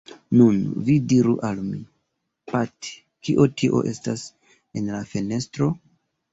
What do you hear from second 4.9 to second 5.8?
la fenestro?”